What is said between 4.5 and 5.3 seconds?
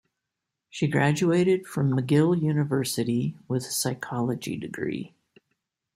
degree.